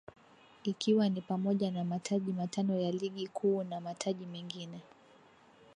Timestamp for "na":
1.71-1.83, 3.63-3.81